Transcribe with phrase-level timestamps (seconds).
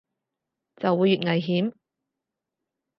[0.77, 1.75] 就會越危險